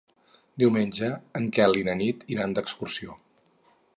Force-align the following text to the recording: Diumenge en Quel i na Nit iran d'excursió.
Diumenge 0.63 1.09
en 1.41 1.45
Quel 1.59 1.77
i 1.81 1.85
na 1.91 1.95
Nit 2.01 2.25
iran 2.37 2.57
d'excursió. 2.59 3.21